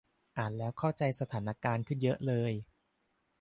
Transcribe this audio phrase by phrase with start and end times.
[0.37, 2.53] อ่านแล้วเข้าใจสถานการณ์ขึ้นเยอะเลย